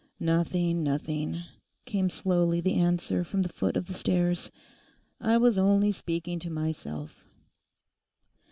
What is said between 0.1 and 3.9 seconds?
'Nothing, nothing,' came softly the answer from the foot of